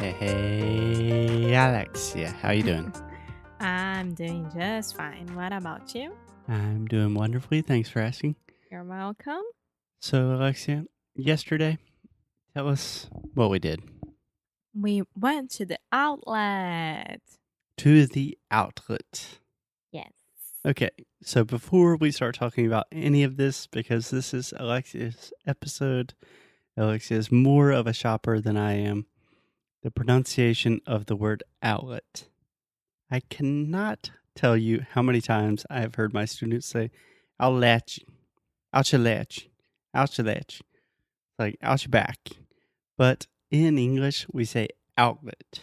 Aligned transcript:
Hey, 0.00 0.12
hey, 0.12 1.54
Alexia, 1.54 2.30
how 2.40 2.52
you 2.52 2.62
doing? 2.62 2.90
I'm 3.60 4.14
doing 4.14 4.50
just 4.56 4.96
fine. 4.96 5.26
What 5.34 5.52
about 5.52 5.94
you? 5.94 6.14
I'm 6.48 6.86
doing 6.86 7.12
wonderfully. 7.12 7.60
Thanks 7.60 7.90
for 7.90 8.00
asking. 8.00 8.36
You're 8.72 8.82
welcome. 8.82 9.42
So, 10.00 10.32
Alexia, 10.32 10.86
yesterday, 11.14 11.76
tell 12.54 12.68
us 12.68 13.10
what 13.34 13.50
we 13.50 13.58
did. 13.58 13.82
We 14.74 15.02
went 15.14 15.50
to 15.50 15.66
the 15.66 15.78
outlet. 15.92 17.20
To 17.76 18.06
the 18.06 18.38
outlet. 18.50 19.38
Yes. 19.92 20.12
Okay, 20.64 20.88
so 21.22 21.44
before 21.44 21.96
we 21.96 22.10
start 22.10 22.36
talking 22.36 22.66
about 22.66 22.86
any 22.90 23.22
of 23.22 23.36
this, 23.36 23.66
because 23.66 24.08
this 24.08 24.32
is 24.32 24.54
Alexia's 24.56 25.30
episode, 25.46 26.14
Alexia 26.74 27.18
is 27.18 27.30
more 27.30 27.70
of 27.70 27.86
a 27.86 27.92
shopper 27.92 28.40
than 28.40 28.56
I 28.56 28.78
am. 28.78 29.04
The 29.82 29.90
pronunciation 29.90 30.80
of 30.86 31.06
the 31.06 31.16
word 31.16 31.42
outlet. 31.62 32.26
I 33.10 33.20
cannot 33.20 34.10
tell 34.34 34.56
you 34.56 34.84
how 34.92 35.02
many 35.02 35.20
times 35.20 35.64
I 35.70 35.80
have 35.80 35.94
heard 35.94 36.12
my 36.12 36.24
students 36.26 36.66
say 36.66 36.90
outlet, 37.40 37.98
outlet, 38.72 39.38
outlet, 39.94 40.60
like 41.38 41.56
out 41.62 41.82
your 41.84 41.90
back. 41.90 42.18
But 42.98 43.26
in 43.50 43.78
English, 43.78 44.26
we 44.32 44.44
say 44.44 44.68
outlet. 44.98 45.60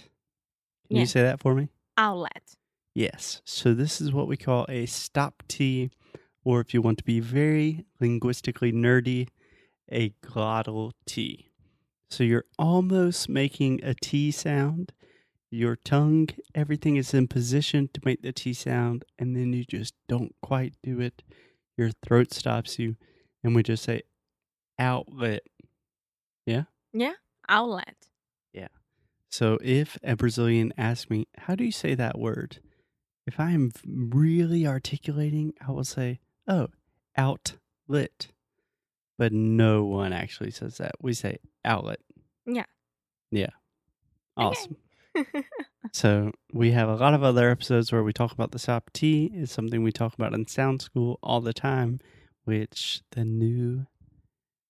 Can 0.87 0.95
Yeah. 0.97 1.01
you 1.01 1.05
say 1.05 1.21
that 1.21 1.39
for 1.39 1.53
me? 1.53 1.69
Outlet. 1.97 2.55
Yes. 2.95 3.41
So 3.45 3.73
this 3.73 4.01
is 4.01 4.11
what 4.11 4.27
we 4.27 4.35
call 4.37 4.65
a 4.67 4.87
stop 4.87 5.43
T, 5.47 5.91
or 6.43 6.59
if 6.59 6.73
you 6.73 6.81
want 6.81 6.97
to 6.97 7.03
be 7.03 7.19
very 7.19 7.85
linguistically 7.99 8.71
nerdy, 8.71 9.27
a 9.91 10.09
glottal 10.23 10.93
T. 11.05 11.46
So 12.09 12.23
you're 12.23 12.45
almost 12.57 13.29
making 13.29 13.83
a 13.83 13.93
T 13.93 14.31
sound. 14.31 14.93
Your 15.49 15.75
tongue, 15.75 16.29
everything 16.53 16.97
is 16.97 17.13
in 17.13 17.27
position 17.27 17.89
to 17.93 18.01
make 18.03 18.21
the 18.21 18.31
T 18.33 18.53
sound, 18.53 19.05
and 19.17 19.35
then 19.35 19.53
you 19.53 19.63
just 19.65 19.93
don't 20.07 20.35
quite 20.41 20.75
do 20.83 20.99
it. 20.99 21.23
Your 21.77 21.91
throat 22.05 22.33
stops 22.33 22.79
you, 22.79 22.95
and 23.43 23.55
we 23.55 23.63
just 23.63 23.83
say 23.83 24.01
outlet. 24.79 25.43
Yeah? 26.45 26.63
Yeah, 26.93 27.13
outlet. 27.47 27.95
Yeah. 28.53 28.67
So 29.29 29.57
if 29.61 29.97
a 30.03 30.15
Brazilian 30.15 30.73
asks 30.77 31.09
me, 31.09 31.27
how 31.37 31.55
do 31.55 31.63
you 31.63 31.71
say 31.71 31.95
that 31.95 32.17
word? 32.17 32.59
If 33.25 33.39
I 33.39 33.51
am 33.51 33.71
really 33.85 34.65
articulating, 34.65 35.53
I 35.65 35.71
will 35.71 35.83
say, 35.83 36.19
oh, 36.47 36.69
outlet. 37.17 38.27
But 39.17 39.33
no 39.33 39.83
one 39.85 40.13
actually 40.13 40.51
says 40.51 40.77
that. 40.77 40.91
We 41.01 41.13
say 41.13 41.37
outlet. 41.65 41.99
Yeah. 42.45 42.65
Yeah. 43.31 43.49
Okay. 44.37 44.47
Awesome. 44.47 44.77
So 45.93 46.31
we 46.53 46.71
have 46.71 46.89
a 46.89 46.95
lot 46.95 47.13
of 47.13 47.23
other 47.23 47.49
episodes 47.49 47.91
where 47.91 48.03
we 48.03 48.13
talk 48.13 48.31
about 48.31 48.51
the 48.51 48.59
stop 48.59 48.91
T. 48.93 49.31
It's 49.33 49.51
something 49.51 49.83
we 49.83 49.91
talk 49.91 50.13
about 50.13 50.33
in 50.33 50.47
Sound 50.47 50.81
School 50.81 51.17
all 51.23 51.41
the 51.41 51.53
time, 51.53 51.99
which 52.43 53.01
the 53.11 53.23
new 53.23 53.87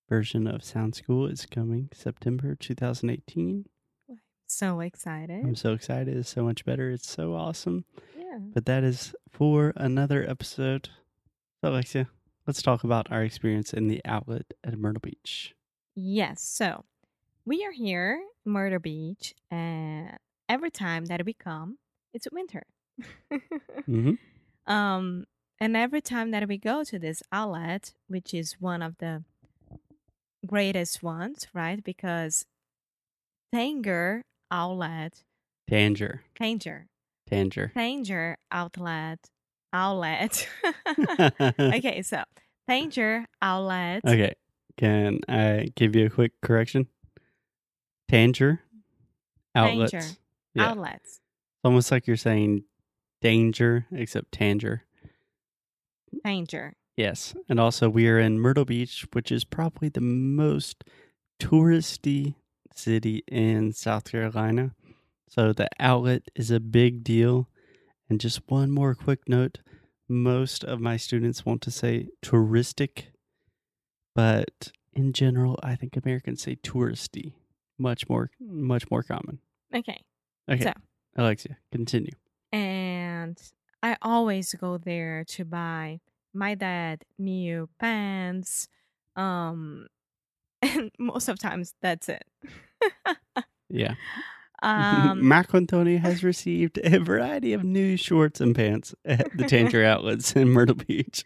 version 0.10 0.48
of 0.48 0.64
Sound 0.64 0.96
School 0.96 1.26
is 1.28 1.46
coming 1.46 1.90
September 1.94 2.56
2018. 2.56 3.66
so 4.48 4.80
excited. 4.80 5.44
I'm 5.44 5.56
so 5.56 5.74
excited. 5.74 6.16
It's 6.16 6.30
so 6.30 6.44
much 6.44 6.64
better. 6.66 6.92
It's 6.92 7.10
so 7.10 7.34
awesome. 7.34 7.86
yeah. 8.16 8.38
But 8.54 8.66
that 8.68 8.84
is 8.84 9.14
for 9.30 9.74
another 9.76 10.24
episode. 10.30 10.90
So, 11.62 11.70
Alexia, 11.72 12.08
let's 12.48 12.62
talk 12.62 12.84
about 12.84 13.12
our 13.12 13.24
experience 13.24 13.74
in 13.74 13.88
the 13.88 14.02
outlet 14.06 14.46
at 14.64 14.80
Myrtle 14.80 15.02
Beach. 15.02 15.54
Yes. 15.96 16.42
So 16.42 16.86
we 17.46 17.66
are 17.66 17.72
here 17.72 18.24
Myrtle 18.46 18.80
Beach, 18.80 19.36
and 19.52 20.18
every 20.48 20.72
time 20.72 21.06
that 21.06 21.26
we 21.26 21.34
come, 21.34 21.78
it's 22.14 22.28
winter. 22.32 22.64
Mm-hmm. 23.32 24.14
um, 24.72 25.26
and 25.60 25.76
every 25.76 26.02
time 26.02 26.32
that 26.32 26.48
we 26.48 26.58
go 26.58 26.84
to 26.86 26.98
this 26.98 27.22
outlet, 27.32 27.94
which 28.08 28.34
is 28.34 28.56
one 28.60 28.82
of 28.82 28.98
the 29.00 29.24
greatest 30.46 31.04
ones, 31.04 31.48
right? 31.54 31.84
Because 31.84 32.46
Tanger 33.54 34.22
outlet, 34.50 35.24
Tanger. 35.70 36.20
Tanger, 36.40 36.86
Tanger. 37.30 37.74
Tanger 37.74 38.36
outlet, 38.52 39.30
outlet. 39.74 40.48
okay, 41.60 42.02
so 42.02 42.24
Tanger 42.70 43.26
outlet. 43.42 44.02
Okay. 44.06 44.34
Can 44.78 45.22
I 45.28 45.70
give 45.76 45.96
you 45.96 46.06
a 46.06 46.10
quick 46.10 46.34
correction? 46.42 46.88
Tanger. 48.12 48.60
Outlets. 49.56 49.92
Tanger 49.94 50.18
Yeah. 50.54 50.70
outlets. 50.70 51.06
It's 51.06 51.66
almost 51.66 51.92
like 51.92 52.06
you're 52.08 52.18
saying 52.18 52.64
danger, 53.22 53.86
except 53.92 54.32
Tanger. 54.32 54.82
Tanger. 56.26 56.74
Yes. 56.96 57.36
And 57.50 57.60
also, 57.60 57.90
we 57.90 58.08
are 58.08 58.20
in 58.20 58.40
Myrtle 58.40 58.66
Beach, 58.66 59.06
which 59.14 59.32
is 59.32 59.44
probably 59.44 59.90
the 59.90 60.02
most 60.02 60.84
touristy 61.40 62.36
city 62.74 63.24
in 63.28 63.72
South 63.74 64.12
Carolina. 64.12 64.72
So, 65.30 65.54
the 65.54 65.70
outlet 65.80 66.24
is 66.36 66.52
a 66.52 66.60
big 66.60 67.04
deal. 67.04 67.50
And 68.10 68.20
just 68.22 68.42
one 68.48 68.72
more 68.72 68.96
quick 68.96 69.28
note 69.28 69.60
most 70.10 70.64
of 70.64 70.80
my 70.80 70.96
students 70.96 71.46
want 71.46 71.62
to 71.64 71.72
say 71.72 72.08
touristic, 72.24 73.08
but 74.16 74.72
in 74.94 75.12
general, 75.14 75.60
I 75.62 75.76
think 75.76 75.98
Americans 75.98 76.42
say 76.44 76.56
touristy. 76.56 77.34
Much 77.78 78.08
more, 78.10 78.32
much 78.40 78.90
more 78.90 79.04
common. 79.04 79.40
Okay. 79.76 80.02
Okay, 80.50 80.64
So- 80.64 80.74
Alexia, 81.16 81.58
continue. 81.72 82.14
And 82.54 83.38
I 83.84 83.98
always 84.02 84.54
go 84.54 84.78
there 84.78 85.26
to 85.26 85.44
buy 85.46 86.00
my 86.34 86.56
dad 86.56 87.04
new 87.20 87.70
pants. 87.80 88.68
Um 89.16 89.88
and 90.62 90.90
most 90.98 91.28
of 91.28 91.38
times 91.38 91.74
that's 91.82 92.10
it. 92.10 92.24
Yeah. 93.70 93.96
Um 94.62 95.22
Antoni 95.22 96.00
has 96.00 96.24
received 96.24 96.80
a 96.84 97.00
variety 97.00 97.54
of 97.54 97.64
new 97.64 97.96
shorts 97.98 98.42
and 98.42 98.56
pants 98.56 98.96
at 99.06 99.32
the 99.38 99.44
Tanger 99.44 99.86
outlets 99.86 100.36
in 100.36 100.50
Myrtle 100.50 100.76
Beach. 100.76 101.24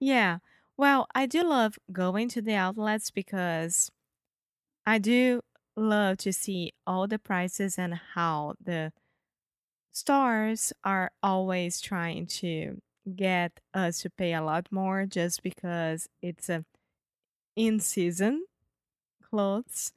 yeah. 0.00 0.38
Well, 0.76 1.06
I 1.14 1.26
do 1.26 1.44
love 1.44 1.78
going 1.92 2.28
to 2.30 2.42
the 2.42 2.54
outlets 2.54 3.10
because 3.10 3.90
I 4.84 4.98
do 4.98 5.40
love 5.76 6.18
to 6.18 6.32
see 6.32 6.72
all 6.86 7.06
the 7.06 7.18
prices 7.18 7.78
and 7.78 7.94
how 8.14 8.54
the 8.62 8.92
stores 9.92 10.72
are 10.82 11.10
always 11.22 11.80
trying 11.80 12.26
to 12.26 12.80
get 13.16 13.60
us 13.72 14.00
to 14.02 14.10
pay 14.10 14.34
a 14.34 14.42
lot 14.42 14.66
more 14.70 15.06
just 15.06 15.42
because 15.42 16.08
it's 16.22 16.48
a 16.48 16.64
in 17.54 17.78
season 17.78 18.44
clothes 19.22 19.92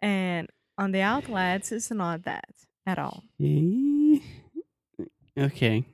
and 0.00 0.48
on 0.76 0.92
the 0.92 1.00
outlets 1.00 1.72
it's 1.72 1.90
not 1.90 2.24
that 2.24 2.48
at 2.86 2.98
all. 2.98 3.22
Okay. 5.36 5.84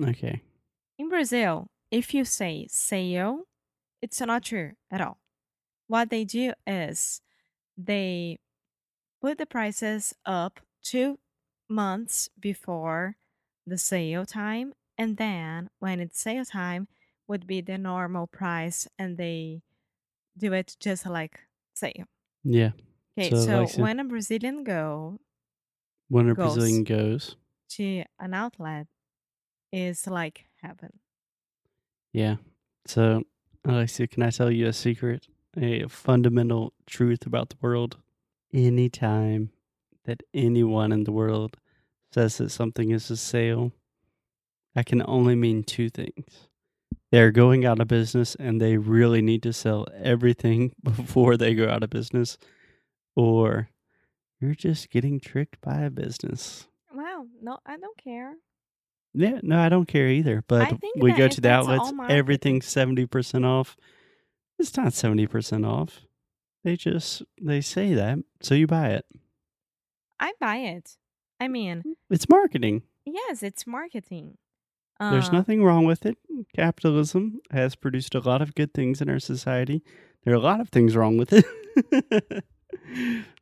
Okay. 0.00 0.40
In 0.98 1.08
Brazil, 1.08 1.68
if 1.90 2.14
you 2.14 2.24
say 2.24 2.66
sale, 2.70 3.42
it's 4.00 4.20
not 4.20 4.44
true 4.44 4.72
at 4.90 5.00
all. 5.00 5.18
What 5.86 6.10
they 6.10 6.24
do 6.24 6.52
is 6.66 7.20
they 7.76 8.38
put 9.20 9.38
the 9.38 9.46
prices 9.46 10.14
up 10.24 10.60
two 10.82 11.18
months 11.68 12.28
before 12.40 13.16
the 13.66 13.78
sale 13.78 14.24
time, 14.24 14.72
and 14.96 15.16
then 15.16 15.68
when 15.78 16.00
it's 16.00 16.20
sale 16.20 16.44
time, 16.44 16.88
would 17.28 17.46
be 17.46 17.60
the 17.60 17.78
normal 17.78 18.26
price, 18.26 18.88
and 18.98 19.16
they 19.16 19.62
do 20.36 20.52
it 20.52 20.76
just 20.80 21.06
like 21.06 21.40
sale. 21.74 22.06
Yeah. 22.44 22.70
Okay, 23.18 23.30
So, 23.30 23.36
so, 23.44 23.58
Alexia- 23.58 23.82
when 23.82 24.00
a 24.00 24.04
Brazilian 24.04 24.64
go 24.64 25.18
When 26.08 26.28
a 26.28 26.34
Goes. 26.34 26.54
Brazilian 26.54 26.84
goes. 26.84 27.36
to 27.70 28.04
an 28.18 28.34
outlet, 28.34 28.86
is 29.72 30.06
like 30.06 30.44
heaven. 30.62 30.98
Yeah. 32.12 32.36
So, 32.86 33.22
Alexia, 33.64 34.06
can 34.06 34.22
I 34.22 34.30
tell 34.30 34.50
you 34.50 34.66
a 34.66 34.72
secret? 34.72 35.28
A 35.56 35.86
fundamental 35.88 36.72
truth 36.86 37.24
about 37.26 37.48
the 37.50 37.56
world? 37.62 37.96
Anytime 38.52 39.50
that 40.04 40.22
anyone 40.34 40.92
in 40.92 41.04
the 41.04 41.12
world 41.12 41.56
says 42.12 42.36
that 42.38 42.50
something 42.50 42.90
is 42.90 43.10
a 43.10 43.16
sale, 43.16 43.72
that 44.74 44.84
can 44.86 45.02
only 45.06 45.34
mean 45.34 45.62
two 45.64 45.88
things. 45.88 46.48
They're 47.10 47.30
going 47.30 47.64
out 47.64 47.80
of 47.80 47.88
business 47.88 48.34
and 48.34 48.60
they 48.60 48.76
really 48.76 49.22
need 49.22 49.42
to 49.44 49.52
sell 49.52 49.86
everything 49.94 50.72
before 50.82 51.36
they 51.38 51.54
go 51.54 51.68
out 51.68 51.82
of 51.82 51.88
business, 51.90 52.36
or 53.16 53.68
you're 54.40 54.54
just 54.54 54.90
getting 54.90 55.20
tricked 55.20 55.60
by 55.60 55.80
a 55.82 55.90
business. 55.90 56.66
Wow, 56.92 57.26
no, 57.40 57.58
I 57.66 57.76
don't 57.78 57.96
care. 58.02 58.34
Yeah, 59.14 59.40
no, 59.42 59.58
I 59.58 59.68
don't 59.68 59.86
care 59.88 60.08
either. 60.08 60.42
But 60.46 60.68
think 60.80 60.96
we 61.02 61.12
go 61.12 61.28
to 61.28 61.40
the 61.40 61.50
outlets, 61.50 61.92
everything's 62.08 62.66
seventy 62.66 63.06
percent 63.06 63.44
off. 63.44 63.76
It's 64.58 64.76
not 64.76 64.92
seventy 64.94 65.26
percent 65.26 65.64
off. 65.66 66.00
They 66.64 66.76
just 66.76 67.22
they 67.40 67.60
say 67.60 67.94
that, 67.94 68.18
so 68.40 68.54
you 68.54 68.66
buy 68.66 68.90
it. 68.90 69.04
I 70.20 70.32
buy 70.40 70.56
it. 70.58 70.96
I 71.40 71.48
mean, 71.48 71.82
It's 72.08 72.28
marketing. 72.28 72.82
yes, 73.04 73.42
it's 73.42 73.66
marketing. 73.66 74.38
There's 75.00 75.30
Uh, 75.30 75.32
nothing 75.32 75.64
wrong 75.64 75.84
with 75.84 76.06
it. 76.06 76.16
Capitalism 76.54 77.40
has 77.50 77.74
produced 77.74 78.14
a 78.14 78.20
lot 78.20 78.40
of 78.40 78.54
good 78.54 78.72
things 78.72 79.00
in 79.02 79.10
our 79.10 79.18
society. 79.18 79.82
There 80.24 80.32
are 80.32 80.36
a 80.36 80.40
lot 80.40 80.60
of 80.60 80.68
things 80.68 80.94
wrong 80.94 81.16
with 81.16 81.32
it. 81.32 81.44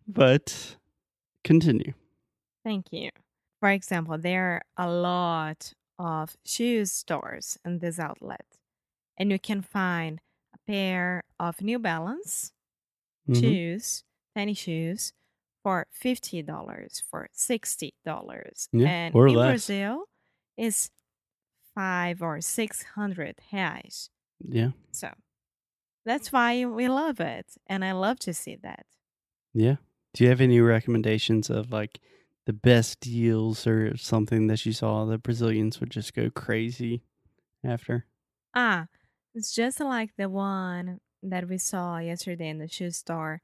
but 0.06 0.76
continue. 1.44 1.94
Thank 2.64 2.92
you. 2.92 3.10
For 3.60 3.70
example, 3.70 4.18
there 4.18 4.62
are 4.78 4.86
a 4.88 4.90
lot 4.90 5.74
of 5.98 6.36
shoes 6.44 6.92
stores 6.92 7.58
in 7.64 7.78
this 7.78 7.98
outlet, 7.98 8.46
and 9.18 9.30
you 9.30 9.38
can 9.38 9.62
find 9.62 10.20
a 10.54 10.58
pair 10.66 11.22
of 11.38 11.60
New 11.62 11.78
Balance 11.78 12.52
Mhm. 13.28 13.40
shoes, 13.40 14.04
tennis 14.36 14.58
shoes, 14.58 15.12
for 15.62 15.86
fifty 15.92 16.42
dollars, 16.42 17.00
for 17.10 17.28
sixty 17.32 17.94
dollars, 18.04 18.68
Yeah, 18.72 18.88
and 18.88 19.20
in 19.26 19.34
less. 19.34 19.66
Brazil 19.66 20.08
is 20.56 20.90
five 21.74 22.22
or 22.22 22.40
six 22.40 22.82
hundred 22.96 23.36
reais. 23.52 24.10
Yeah. 24.40 24.72
So 24.92 25.14
that's 26.04 26.32
why 26.32 26.64
we 26.66 26.88
love 26.88 27.20
it, 27.20 27.56
and 27.66 27.84
I 27.84 27.92
love 27.92 28.18
to 28.20 28.34
see 28.34 28.56
that. 28.56 28.86
Yeah. 29.54 29.76
Do 30.14 30.24
you 30.24 30.30
have 30.30 30.40
any 30.40 30.60
recommendations 30.60 31.50
of 31.50 31.70
like 31.72 32.00
the 32.46 32.52
best 32.52 33.00
deals 33.00 33.66
or 33.66 33.96
something 33.96 34.46
that 34.48 34.64
you 34.66 34.72
saw 34.72 35.04
that 35.06 35.22
Brazilians 35.22 35.80
would 35.80 35.90
just 35.90 36.14
go 36.14 36.30
crazy 36.30 37.02
after? 37.64 38.06
Ah, 38.54 38.86
it's 39.34 39.54
just 39.54 39.78
like 39.80 40.10
the 40.16 40.28
one 40.28 41.00
that 41.22 41.48
we 41.48 41.58
saw 41.58 41.98
yesterday 41.98 42.48
in 42.48 42.58
the 42.58 42.68
shoe 42.68 42.90
store. 42.90 43.42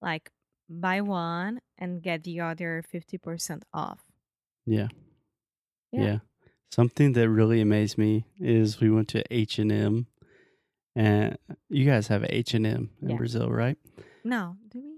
Like 0.00 0.30
buy 0.68 1.00
one 1.00 1.60
and 1.78 2.02
get 2.02 2.24
the 2.24 2.40
other 2.40 2.82
50% 2.92 3.62
off. 3.74 4.04
Yeah. 4.64 4.88
Yeah. 5.92 6.02
Yeah. 6.02 6.18
Something 6.70 7.12
that 7.12 7.28
really 7.30 7.60
amazed 7.60 7.96
me 7.98 8.24
is 8.38 8.80
we 8.80 8.90
went 8.90 9.08
to 9.08 9.22
H&M 9.30 10.06
and 10.94 11.38
you 11.68 11.84
guys 11.84 12.08
have 12.08 12.24
H&M 12.28 12.64
in 12.64 12.90
Yeah. 13.10 13.16
Brazil, 13.16 13.50
right? 13.50 13.78
No, 14.24 14.56
do 14.68 14.80
we? 14.82 14.95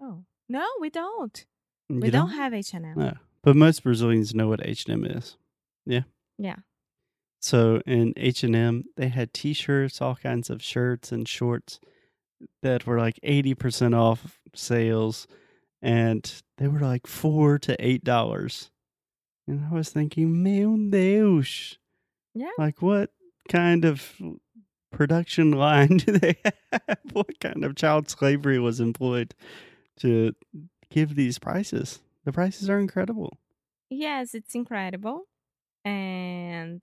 Oh, 0.00 0.24
no, 0.48 0.66
we 0.80 0.90
don't. 0.90 1.46
Mm, 1.90 1.96
you 1.96 2.00
we 2.00 2.10
don't, 2.10 2.30
have 2.30 2.54
H&M. 2.54 2.94
No. 2.96 3.14
But 3.42 3.56
most 3.56 3.82
Brazilians 3.82 4.34
know 4.34 4.48
what 4.48 4.66
H&M 4.66 5.04
is. 5.04 5.36
Yeah. 5.84 6.02
Yeah. 6.38 6.56
So 7.40 7.80
in 7.86 8.12
H&M, 8.16 8.84
they 8.96 9.08
had 9.08 9.32
t-shirts, 9.32 10.00
all 10.00 10.16
kinds 10.16 10.50
of 10.50 10.62
shirts 10.62 11.12
and 11.12 11.28
shorts 11.28 11.78
that 12.62 12.86
were 12.86 12.98
like 12.98 13.18
80% 13.24 13.94
off 13.96 14.40
sales 14.54 15.26
and 15.82 16.42
they 16.58 16.68
were 16.68 16.80
like 16.80 17.06
4 17.06 17.58
to 17.60 17.76
8 17.78 18.02
dollars. 18.02 18.70
And 19.46 19.66
I 19.70 19.74
was 19.74 19.90
thinking, 19.90 20.42
meu 20.42 20.76
Deus. 20.90 21.78
Yeah. 22.34 22.50
Like 22.58 22.82
what 22.82 23.10
kind 23.48 23.84
of 23.84 24.12
production 24.90 25.52
line 25.52 25.98
do 25.98 26.12
they 26.18 26.36
have? 26.42 26.98
What 27.12 27.38
kind 27.40 27.64
of 27.64 27.76
child 27.76 28.10
slavery 28.10 28.58
was 28.58 28.80
employed 28.80 29.34
to 30.00 30.34
give 30.90 31.14
these 31.14 31.38
prices? 31.38 32.00
The 32.24 32.32
prices 32.32 32.68
are 32.68 32.78
incredible. 32.78 33.38
Yes, 33.90 34.34
it's 34.34 34.54
incredible. 34.54 35.28
And 35.84 36.82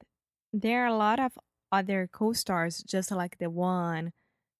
there 0.53 0.83
are 0.83 0.87
a 0.87 0.95
lot 0.95 1.19
of 1.19 1.37
other 1.71 2.07
co-stars 2.11 2.83
just 2.83 3.11
like 3.11 3.37
the 3.39 3.49
one 3.49 4.13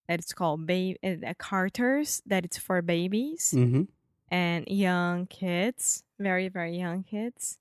that 0.07 0.19
it's 0.19 0.33
called 0.33 0.65
baby 0.65 0.97
uh, 1.03 1.33
Carter's 1.37 2.21
that 2.25 2.43
it's 2.43 2.57
for 2.57 2.81
babies. 2.81 3.53
Mm-hmm. 3.55 3.83
and 4.29 4.67
young 4.67 5.27
kids, 5.27 6.03
very, 6.19 6.49
very 6.49 6.75
young 6.77 7.03
kids. 7.03 7.59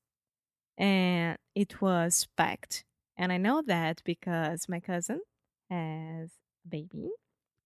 And 0.79 1.39
it 1.55 1.81
was 1.83 2.27
packed. 2.37 2.85
And 3.17 3.31
I 3.31 3.37
know 3.37 3.63
that 3.67 4.03
because 4.05 4.69
my 4.69 4.81
cousin 4.81 5.21
has 5.71 6.31
a 6.65 6.69
baby. 6.69 7.11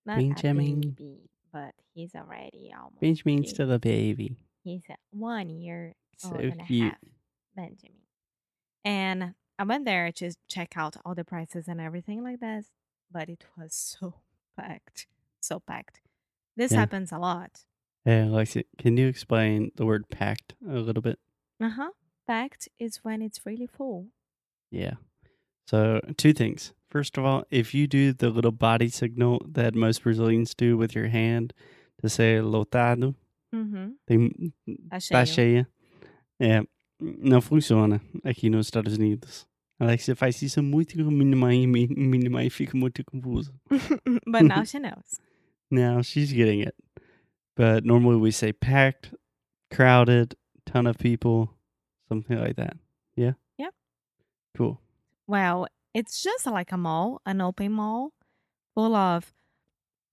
Not 0.04 0.18
Benjamin. 0.18 0.66
a 0.66 0.86
baby, 0.86 1.30
but 1.52 1.72
he's 1.94 2.14
already 2.14 2.72
almost. 2.76 3.00
Benjamin's 3.00 3.50
still 3.50 3.70
a 3.72 3.78
baby. 3.78 4.36
He's 4.64 4.84
one 5.10 5.48
year 5.50 5.94
So 6.18 6.30
old 6.32 6.40
and 6.40 6.60
a 6.60 6.64
cute. 6.64 6.92
half, 6.92 6.98
Benjamin. 7.54 7.98
And 8.84 9.34
I 9.58 9.64
went 9.64 9.84
there 9.84 10.12
to 10.12 10.32
check 10.48 10.74
out 10.76 10.96
all 11.04 11.14
the 11.14 11.24
prices 11.24 11.68
and 11.68 11.80
everything 11.80 12.22
like 12.22 12.40
that, 12.40 12.64
but 13.10 13.28
it 13.28 13.44
was 13.56 13.74
so 14.00 14.14
packed, 14.58 15.06
so 15.40 15.60
packed. 15.60 16.00
This 16.56 16.72
Yeah. 16.72 16.78
happens 16.78 17.12
a 17.12 17.18
lot. 17.18 17.64
Hey, 18.04 18.20
Alexia, 18.20 18.62
can 18.78 18.96
you 18.96 19.08
explain 19.08 19.72
the 19.76 19.84
word 19.84 20.08
packed 20.08 20.54
a 20.68 20.74
little 20.78 21.02
bit? 21.02 21.18
Uh 21.60 21.70
huh. 21.70 21.90
Packed 22.26 22.68
is 22.78 22.98
when 23.02 23.22
it's 23.22 23.44
really 23.44 23.66
full. 23.66 24.08
Yeah. 24.70 24.94
So, 25.66 26.00
two 26.16 26.32
things. 26.32 26.72
First 26.96 27.18
of 27.18 27.24
all, 27.26 27.44
if 27.50 27.74
you 27.74 27.86
do 27.86 28.14
the 28.14 28.30
little 28.30 28.50
body 28.52 28.88
signal 28.88 29.40
that 29.52 29.74
most 29.74 30.02
Brazilians 30.02 30.54
do 30.54 30.78
with 30.78 30.94
your 30.94 31.08
hand 31.08 31.52
to 32.00 32.08
say 32.08 32.40
lotado, 32.40 33.14
Mm-hmm. 33.54 33.90
tem, 34.06 34.52
Tá 34.90 34.98
tá 35.10 35.24
cheia. 35.26 35.68
É, 36.40 36.62
não 37.00 37.40
funciona 37.40 38.00
aqui 38.24 38.48
nos 38.50 38.66
Estados 38.66 38.96
Unidos. 38.96 39.46
Alexia 39.78 40.16
faz 40.16 40.40
isso 40.42 40.62
muito 40.62 40.96
mãe 41.36 41.62
e 41.64 41.66
minha 41.66 42.30
mãe 42.30 42.48
fica 42.50 42.76
muito 42.76 43.04
confusa. 43.04 43.52
but 44.26 44.42
now 44.42 44.64
she 44.66 44.78
knows. 44.78 45.20
Now 45.70 46.02
she's 46.02 46.32
getting 46.32 46.60
it. 46.62 46.74
But 47.56 47.84
normally 47.84 48.16
we 48.20 48.32
say 48.32 48.52
packed, 48.54 49.14
crowded, 49.70 50.34
ton 50.64 50.86
of 50.86 50.96
people, 50.98 51.50
something 52.08 52.38
like 52.38 52.54
that. 52.56 52.76
Yeah? 53.16 53.34
Yep. 53.58 53.74
Cool. 54.56 54.80
Well, 55.26 55.66
it's 55.96 56.22
just 56.22 56.44
like 56.44 56.72
a 56.72 56.76
mall, 56.76 57.22
an 57.24 57.40
open 57.40 57.72
mall, 57.72 58.12
full 58.74 58.94
of 58.94 59.32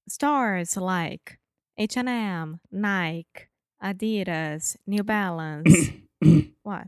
stores 0.08 0.78
like 0.78 1.40
H&M, 1.78 2.62
Nike, 2.72 3.50
Adidas, 3.84 4.78
New 4.88 5.04
Balance. 5.04 5.90
what? 6.64 6.88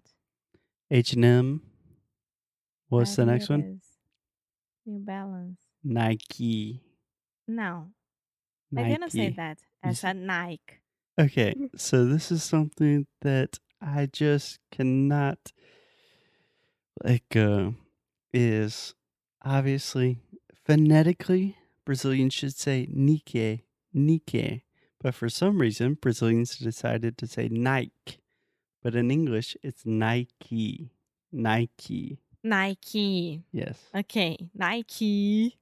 H&M. 0.89 1.61
What's 2.87 3.17
the 3.17 3.25
next 3.25 3.49
one? 3.49 3.81
New 4.85 4.99
Balance. 4.99 5.59
Nike. 5.83 6.81
No, 7.49 7.87
Nike. 8.71 8.85
I 8.85 8.89
didn't 8.89 9.11
say 9.11 9.29
that. 9.35 9.57
I 9.83 9.91
said 9.91 10.15
Nike. 10.15 10.79
Okay, 11.19 11.53
so 11.75 12.05
this 12.05 12.31
is 12.31 12.43
something 12.43 13.07
that 13.23 13.59
I 13.81 14.05
just 14.05 14.59
cannot 14.71 15.51
like 17.03 17.23
go. 17.29 17.75
Is 18.37 18.93
obviously 19.45 20.17
phonetically 20.65 21.55
Brazilians 21.85 22.33
should 22.33 22.53
say 22.53 22.85
Nike, 22.91 23.63
Nike, 23.93 24.65
but 24.99 25.15
for 25.15 25.29
some 25.29 25.57
reason 25.61 25.93
Brazilians 25.93 26.57
decided 26.57 27.17
to 27.19 27.27
say 27.27 27.47
Nike, 27.47 28.19
but 28.83 28.93
in 28.93 29.09
English 29.09 29.55
it's 29.63 29.85
Nike, 29.85 30.91
Nike. 31.31 32.19
Nike. 32.43 33.41
Yes, 33.53 33.79
Okay, 33.95 34.49
Nike, 34.53 35.57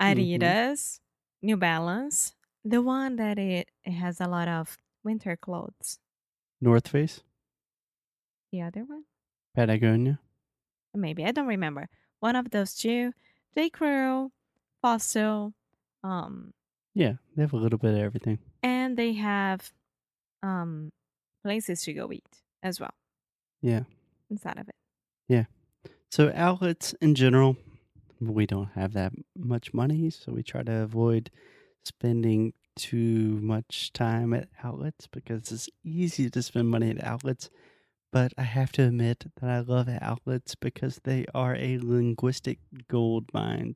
Mhm. 0.00 0.40
Adidas, 0.40 0.98
New 1.40 1.56
Balance, 1.56 2.34
the 2.64 2.82
one 2.82 3.14
that 3.14 3.38
it, 3.38 3.70
it 3.84 3.92
has 3.92 4.20
a 4.20 4.26
lot 4.26 4.48
of 4.48 4.76
winter 5.04 5.36
clothes. 5.36 6.00
North 6.60 6.88
Face, 6.88 7.20
The 8.50 8.62
other 8.62 8.84
one? 8.84 9.04
Patagonia. 9.54 10.18
Maybe 10.96 11.24
I 11.24 11.32
don't 11.32 11.46
remember. 11.46 11.88
One 12.20 12.36
of 12.36 12.50
those 12.50 12.74
two. 12.74 13.12
J. 13.56 13.70
Crew, 13.70 14.32
Fossil, 14.82 15.54
um, 16.04 16.52
Yeah, 16.94 17.14
they 17.34 17.42
have 17.42 17.52
a 17.52 17.56
little 17.56 17.78
bit 17.78 17.94
of 17.94 18.00
everything. 18.00 18.38
and 18.62 18.96
they 18.96 19.12
have 19.14 19.72
um 20.42 20.90
places 21.42 21.82
to 21.82 21.92
go 21.94 22.12
eat 22.12 22.42
as 22.62 22.80
well 22.80 22.94
Yeah. 23.62 23.84
inside 24.30 24.58
of 24.58 24.68
it. 24.68 24.74
Yeah, 25.28 25.44
so 26.10 26.30
outlets 26.34 26.92
in 27.00 27.14
general, 27.14 27.56
we 28.20 28.46
don't 28.46 28.70
have 28.74 28.92
that 28.94 29.12
much 29.36 29.72
money, 29.74 30.10
so 30.10 30.32
we 30.32 30.42
try 30.42 30.62
to 30.62 30.72
avoid 30.82 31.30
spending 31.84 32.52
too 32.76 33.38
much 33.40 33.92
time 33.92 34.34
at 34.34 34.48
outlets 34.62 35.06
because 35.06 35.50
it's 35.50 35.68
easy 35.84 36.28
to 36.30 36.42
spend 36.42 36.68
money 36.68 36.90
at 36.90 37.02
outlets. 37.02 37.48
But 38.12 38.32
I 38.38 38.42
have 38.42 38.72
to 38.72 38.84
admit 38.84 39.26
that 39.40 39.50
I 39.50 39.60
love 39.60 39.88
outlets 40.00 40.54
because 40.54 41.00
they 41.04 41.26
are 41.34 41.54
a 41.56 41.78
linguistic 41.78 42.60
gold 42.88 43.26
mine. 43.32 43.74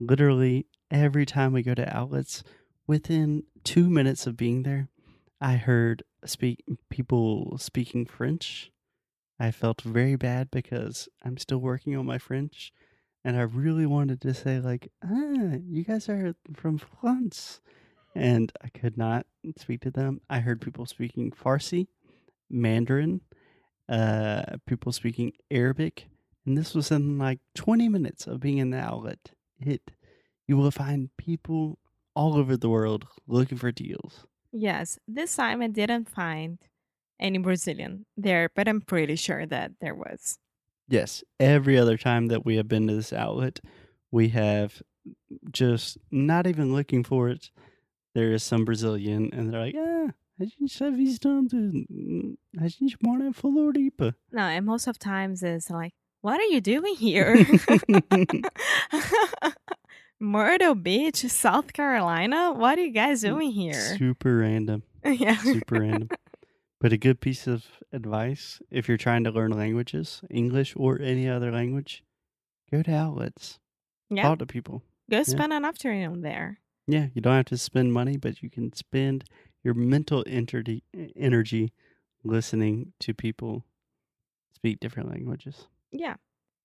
Literally, 0.00 0.66
every 0.90 1.26
time 1.26 1.52
we 1.52 1.62
go 1.62 1.74
to 1.74 1.96
outlets, 1.96 2.42
within 2.86 3.44
two 3.62 3.90
minutes 3.90 4.26
of 4.26 4.36
being 4.36 4.62
there, 4.62 4.88
I 5.40 5.56
heard 5.56 6.04
speak 6.24 6.64
people 6.90 7.58
speaking 7.58 8.06
French. 8.06 8.70
I 9.38 9.50
felt 9.50 9.82
very 9.82 10.16
bad 10.16 10.50
because 10.50 11.08
I'm 11.22 11.36
still 11.36 11.58
working 11.58 11.96
on 11.96 12.06
my 12.06 12.18
French, 12.18 12.72
and 13.24 13.36
I 13.36 13.42
really 13.42 13.84
wanted 13.84 14.20
to 14.22 14.32
say 14.32 14.60
like, 14.60 14.90
"Ah, 15.02 15.58
you 15.68 15.84
guys 15.84 16.08
are 16.08 16.34
from 16.54 16.78
France," 16.78 17.60
and 18.14 18.52
I 18.62 18.68
could 18.68 18.96
not 18.96 19.26
speak 19.58 19.80
to 19.82 19.90
them. 19.90 20.20
I 20.30 20.40
heard 20.40 20.60
people 20.60 20.86
speaking 20.86 21.30
Farsi, 21.30 21.88
Mandarin, 22.54 23.20
uh, 23.88 24.42
people 24.66 24.92
speaking 24.92 25.32
Arabic, 25.50 26.06
and 26.46 26.56
this 26.56 26.74
was 26.74 26.90
in 26.90 27.18
like 27.18 27.40
20 27.54 27.88
minutes 27.88 28.26
of 28.26 28.40
being 28.40 28.58
in 28.58 28.70
the 28.70 28.78
outlet. 28.78 29.32
It 29.60 29.90
you 30.46 30.56
will 30.56 30.70
find 30.70 31.08
people 31.16 31.78
all 32.14 32.36
over 32.36 32.56
the 32.56 32.68
world 32.68 33.06
looking 33.26 33.58
for 33.58 33.72
deals. 33.72 34.26
Yes, 34.52 34.98
this 35.08 35.34
time 35.34 35.62
I 35.62 35.68
didn't 35.68 36.08
find 36.08 36.58
any 37.18 37.38
Brazilian 37.38 38.06
there, 38.16 38.50
but 38.54 38.68
I'm 38.68 38.80
pretty 38.80 39.16
sure 39.16 39.46
that 39.46 39.72
there 39.80 39.94
was. 39.94 40.38
Yes, 40.88 41.24
every 41.40 41.78
other 41.78 41.96
time 41.96 42.28
that 42.28 42.44
we 42.44 42.56
have 42.56 42.68
been 42.68 42.86
to 42.88 42.94
this 42.94 43.12
outlet, 43.12 43.60
we 44.10 44.28
have 44.28 44.82
just 45.50 45.98
not 46.10 46.46
even 46.46 46.72
looking 46.72 47.02
for 47.02 47.28
it. 47.30 47.50
There 48.14 48.32
is 48.32 48.42
some 48.42 48.64
Brazilian, 48.64 49.30
and 49.32 49.52
they're 49.52 49.60
like, 49.60 49.76
ah, 49.76 50.12
a 50.38 50.44
gente 50.44 50.78
já 50.78 50.90
visitando, 50.90 51.56
a 52.58 52.68
gente 52.68 52.96
mora 53.02 53.26
em 53.26 53.32
Floripa. 53.32 54.16
No, 54.32 54.40
and 54.42 54.62
most 54.62 54.88
of 54.88 54.98
times 54.98 55.42
it's 55.42 55.70
like, 55.70 55.94
what 56.22 56.40
are 56.40 56.52
you 56.52 56.60
doing 56.60 56.96
here? 56.96 57.36
Myrtle 60.20 60.74
Beach, 60.74 61.28
South 61.28 61.72
Carolina? 61.72 62.52
What 62.52 62.78
are 62.78 62.84
you 62.84 62.92
guys 62.92 63.20
doing 63.20 63.52
here? 63.52 63.96
Super 63.98 64.38
random. 64.38 64.82
yeah. 65.04 65.36
Super 65.36 65.80
random. 65.80 66.08
But 66.80 66.92
a 66.92 66.98
good 66.98 67.18
piece 67.22 67.46
of 67.46 67.64
advice 67.92 68.60
if 68.70 68.88
you're 68.88 68.98
trying 68.98 69.24
to 69.24 69.30
learn 69.30 69.52
languages, 69.52 70.20
English 70.28 70.74
or 70.76 71.00
any 71.00 71.26
other 71.26 71.50
language, 71.50 72.04
go 72.70 72.82
to 72.82 72.94
outlets. 72.94 73.58
Yeah. 74.10 74.24
Talk 74.24 74.40
to 74.40 74.46
people. 74.46 74.82
Go 75.10 75.22
spend 75.22 75.54
an 75.54 75.64
afternoon 75.64 76.20
there. 76.20 76.58
Yeah, 76.86 77.06
you 77.14 77.22
don't 77.22 77.36
have 77.36 77.46
to 77.46 77.56
spend 77.56 77.94
money, 77.94 78.18
but 78.18 78.42
you 78.42 78.50
can 78.50 78.74
spend 78.74 79.24
your 79.64 79.74
mental 79.74 80.22
energy 80.26 80.84
energy 81.16 81.72
listening 82.22 82.92
to 83.00 83.12
people 83.12 83.64
speak 84.54 84.78
different 84.78 85.10
languages. 85.10 85.66
Yeah. 85.90 86.14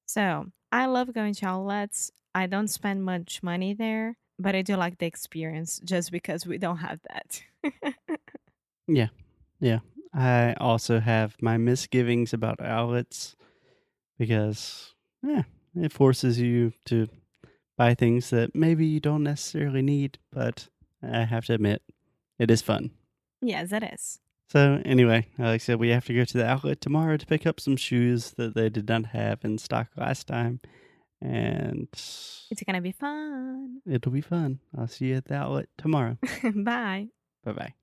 So 0.06 0.48
I 0.72 0.86
love 0.86 1.13
going 1.13 1.34
to 1.36 1.46
outlets. 1.48 2.12
I 2.36 2.46
don't 2.46 2.68
spend 2.68 3.03
much 3.03 3.41
money 3.41 3.74
there, 3.74 4.18
but 4.38 4.56
I 4.56 4.62
do 4.62 4.75
like 4.75 5.00
the 5.00 5.06
experience 5.06 5.79
just 5.84 6.12
because 6.12 6.46
we 6.46 6.58
don't 6.58 6.77
have 6.77 7.00
that. 7.10 7.41
Yeah. 8.88 9.08
Yeah. 9.60 9.79
I 10.13 10.53
also 10.60 11.00
have 11.00 11.36
my 11.41 11.58
misgivings 11.58 12.34
about 12.34 12.62
outlets 12.62 13.36
because 14.18 14.94
yeah, 15.22 15.44
it 15.75 15.94
forces 15.94 16.39
you 16.39 16.74
to 16.86 17.08
buy 17.77 17.94
things 17.94 18.29
that 18.32 18.56
maybe 18.56 18.86
you 18.86 19.00
don't 19.00 19.24
necessarily 19.24 19.82
need, 19.82 20.18
but 20.32 20.68
I 21.03 21.25
have 21.25 21.46
to 21.46 21.53
admit, 21.53 21.82
it 22.39 22.50
is 22.50 22.62
fun. 22.62 22.91
yes, 23.41 23.72
it 23.72 23.84
is. 23.84 24.19
So 24.50 24.81
anyway, 24.84 25.27
like 25.38 25.48
I 25.48 25.58
said, 25.58 25.79
we 25.79 25.89
have 25.89 26.05
to 26.05 26.13
go 26.15 26.25
to 26.25 26.38
the 26.38 26.46
outlet 26.48 26.81
tomorrow 26.81 27.17
to 27.17 27.25
pick 27.27 27.46
up 27.46 27.60
some 27.60 27.75
shoes 27.77 28.31
that 28.31 28.55
they 28.55 28.67
did 28.69 28.89
not 28.89 29.05
have 29.08 29.46
in 29.46 29.60
stock 29.60 29.89
last 29.96 30.25
time. 30.25 30.60
And 31.22 31.88
It's 31.91 32.63
going 32.65 32.75
to 32.75 32.81
be 32.81 32.93
fun. 32.93 33.81
it'll 33.86 34.12
be 34.12 34.22
fun. 34.22 34.60
I'll 34.75 34.88
see 34.88 35.08
you 35.10 35.17
at 35.17 35.25
the 35.25 35.36
outlet 35.36 35.69
tomorrow. 35.77 36.17
Bye. 36.55 37.10
Bye 37.46 37.51
bye. 37.51 37.74